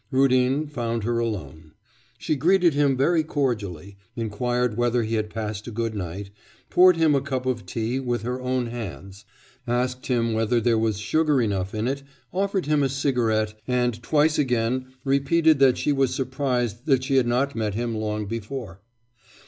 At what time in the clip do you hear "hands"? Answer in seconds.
8.65-9.25